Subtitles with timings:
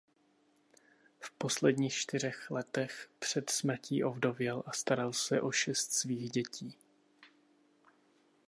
[1.19, 6.75] V posledních čtyřech letech před smrtí ovdověl a staral se o šest svých dětí.